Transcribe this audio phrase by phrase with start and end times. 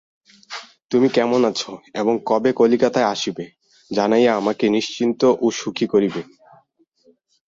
[0.91, 1.61] তুমি কেমন আছ
[1.93, 3.45] এবং কবে কলিকাতায় আসিবে,
[3.91, 6.21] জানাইয়া আমাকে নিশ্চিন্ত ও সুখী করিবে।